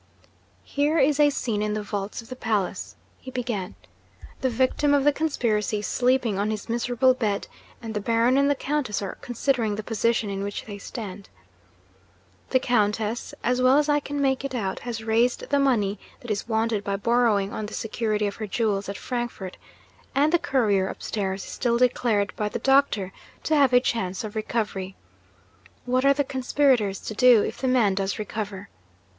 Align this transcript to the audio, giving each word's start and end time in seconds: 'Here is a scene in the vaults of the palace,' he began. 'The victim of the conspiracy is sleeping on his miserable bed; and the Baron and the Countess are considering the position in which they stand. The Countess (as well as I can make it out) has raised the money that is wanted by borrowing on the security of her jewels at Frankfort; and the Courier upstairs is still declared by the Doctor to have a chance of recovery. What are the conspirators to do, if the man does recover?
'Here 0.63 0.97
is 0.97 1.19
a 1.19 1.29
scene 1.29 1.61
in 1.61 1.75
the 1.75 1.83
vaults 1.83 2.23
of 2.23 2.29
the 2.29 2.35
palace,' 2.35 2.95
he 3.19 3.29
began. 3.29 3.75
'The 4.39 4.49
victim 4.49 4.95
of 4.95 5.03
the 5.03 5.13
conspiracy 5.13 5.77
is 5.77 5.85
sleeping 5.85 6.39
on 6.39 6.49
his 6.49 6.67
miserable 6.67 7.13
bed; 7.13 7.47
and 7.83 7.93
the 7.93 7.99
Baron 8.01 8.35
and 8.35 8.49
the 8.49 8.55
Countess 8.55 9.03
are 9.03 9.19
considering 9.21 9.75
the 9.75 9.83
position 9.83 10.27
in 10.31 10.41
which 10.43 10.65
they 10.65 10.79
stand. 10.79 11.29
The 12.49 12.57
Countess 12.57 13.35
(as 13.43 13.61
well 13.61 13.77
as 13.77 13.89
I 13.89 13.99
can 13.99 14.19
make 14.19 14.43
it 14.43 14.55
out) 14.55 14.79
has 14.79 15.03
raised 15.03 15.47
the 15.51 15.59
money 15.59 15.99
that 16.21 16.31
is 16.31 16.47
wanted 16.49 16.83
by 16.83 16.95
borrowing 16.95 17.53
on 17.53 17.67
the 17.67 17.75
security 17.75 18.25
of 18.25 18.37
her 18.37 18.47
jewels 18.47 18.89
at 18.89 18.97
Frankfort; 18.97 19.55
and 20.15 20.33
the 20.33 20.39
Courier 20.39 20.87
upstairs 20.87 21.43
is 21.45 21.51
still 21.51 21.77
declared 21.77 22.35
by 22.35 22.49
the 22.49 22.57
Doctor 22.57 23.13
to 23.43 23.55
have 23.55 23.71
a 23.71 23.79
chance 23.79 24.23
of 24.23 24.35
recovery. 24.35 24.95
What 25.85 26.05
are 26.05 26.13
the 26.15 26.23
conspirators 26.23 26.99
to 27.01 27.13
do, 27.13 27.43
if 27.43 27.59
the 27.59 27.67
man 27.67 27.93
does 27.93 28.17
recover? 28.17 28.67